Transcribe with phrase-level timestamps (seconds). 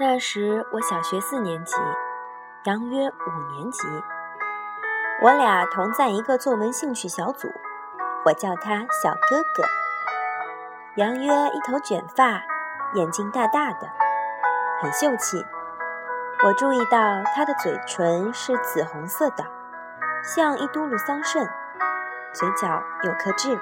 [0.00, 1.76] 那时我小学四年级，
[2.62, 3.86] 杨约五年级。
[5.20, 7.48] 我俩同在一个作文兴趣小组，
[8.24, 9.62] 我叫他小哥哥。
[10.96, 12.42] 杨约一头卷发，
[12.94, 13.90] 眼睛大大的，
[14.80, 15.44] 很秀气。
[16.44, 19.44] 我注意到他的嘴唇是紫红色的，
[20.22, 21.46] 像一嘟噜桑葚，
[22.32, 23.60] 嘴角有颗痣。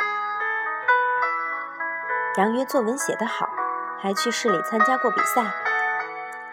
[2.36, 3.48] 杨约作文写得好，
[4.00, 5.42] 还去市里参加过比赛。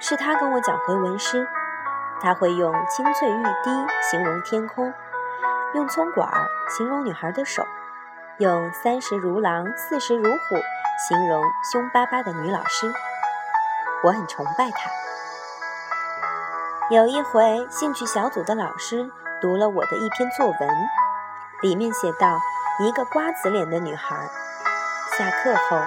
[0.08, 1.48] 是他跟我讲回文诗，
[2.22, 3.72] 他会用青翠欲滴
[4.12, 4.94] 形容天空，
[5.74, 7.66] 用葱管儿形容女孩的手，
[8.38, 10.56] 用三十如狼，四十如虎
[11.10, 11.42] 形容
[11.72, 12.94] 凶巴巴的女老师。
[14.04, 14.92] 我很崇拜他。
[16.92, 19.10] 有一回，兴趣小组的老师
[19.42, 20.70] 读了我的一篇作文，
[21.62, 22.38] 里面写到
[22.80, 24.16] 一个瓜子脸的女孩。
[25.18, 25.82] 下课后，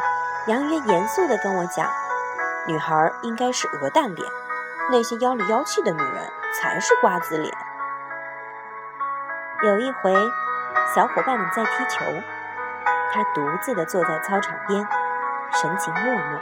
[0.48, 1.89] 杨约严肃地跟我讲。
[2.69, 4.30] 女孩应该是鹅蛋脸，
[4.91, 7.50] 那些妖里妖气的女人才是瓜子脸。
[9.62, 10.14] 有一回，
[10.94, 12.05] 小伙伴们在踢球，
[13.11, 14.86] 他独自的坐在操场边，
[15.50, 16.39] 神情落寞。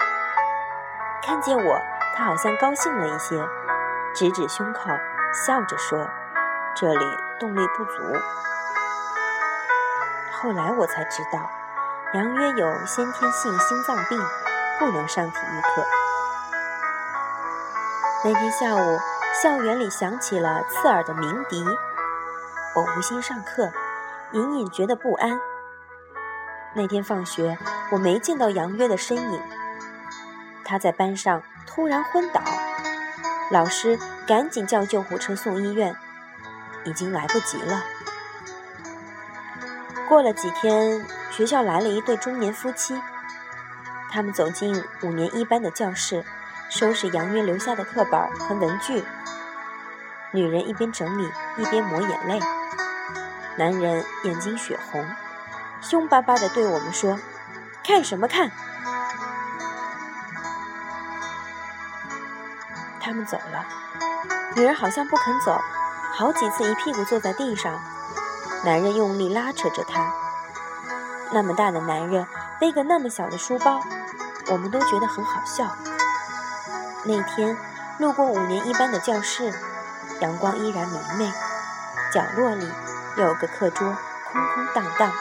[1.22, 1.80] 看见我，
[2.16, 3.48] 他好像高兴了一些，
[4.12, 4.90] 指指胸口，
[5.32, 6.08] 笑着说
[6.74, 8.02] ：“这里动力不足。”
[10.34, 11.48] 后来我才知道，
[12.14, 14.20] 杨约有先天性心脏病，
[14.80, 15.86] 不能上体育课。
[18.24, 18.98] 那天下午，
[19.42, 21.62] 校园里响起了刺耳的鸣笛。
[22.74, 23.70] 我无心上课，
[24.32, 25.38] 隐隐觉得不安。
[26.74, 27.58] 那天放学，
[27.92, 29.40] 我没见到杨约的身影。
[30.64, 32.42] 他在班上突然昏倒，
[33.50, 35.94] 老师赶紧叫救护车送医院，
[36.84, 37.84] 已经来不及了。
[40.08, 43.00] 过了几天，学校来了一对中年夫妻，
[44.10, 46.24] 他们走进五年一班的教室。
[46.68, 49.04] 收拾杨约留下的课本和文具。
[50.32, 52.40] 女人一边整理一边抹眼泪，
[53.56, 55.06] 男人眼睛血红，
[55.80, 57.18] 凶巴巴地对我们说
[57.86, 58.50] ：“看什么看？”
[63.00, 63.64] 他们走了，
[64.56, 65.60] 女人好像不肯走，
[66.12, 67.80] 好几次一屁股坐在地上。
[68.64, 70.12] 男人用力拉扯着她。
[71.32, 72.26] 那么大的男人
[72.60, 73.80] 背个那么小的书包，
[74.50, 75.68] 我们都觉得很好笑。
[77.08, 77.56] 那天
[77.98, 79.52] 路过五年一班的教室，
[80.20, 81.32] 阳光依然明媚，
[82.12, 82.68] 角落里
[83.16, 83.96] 有个课桌，
[84.32, 85.12] 空空荡荡。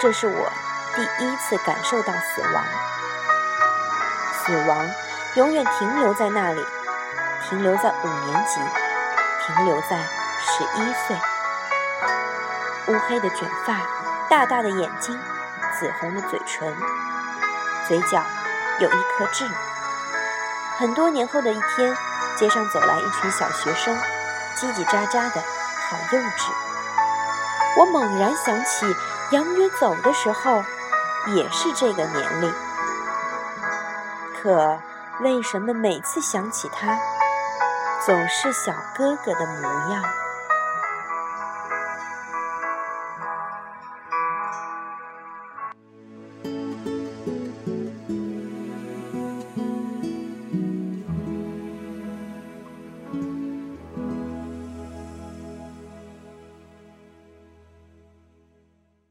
[0.00, 0.52] 这是我
[0.96, 2.64] 第一次感受到死亡，
[4.32, 4.90] 死亡
[5.34, 6.64] 永远停留在那里，
[7.46, 8.58] 停留在五年级，
[9.46, 9.98] 停留在
[10.40, 11.16] 十一岁。
[12.88, 13.76] 乌黑的卷发，
[14.30, 15.20] 大大的眼睛，
[15.78, 16.74] 紫红的嘴唇，
[17.86, 18.24] 嘴角
[18.80, 19.46] 有一颗痣。
[20.82, 21.96] 很多年后的一天，
[22.36, 23.96] 街上走来一群小学生，
[24.56, 26.50] 叽叽喳喳的，好幼稚。
[27.78, 28.84] 我猛然想起
[29.30, 30.64] 杨约走的时候，
[31.36, 32.52] 也是这个年龄。
[34.42, 34.76] 可
[35.20, 36.98] 为什么每次想起他，
[38.04, 40.02] 总是小哥哥的模样？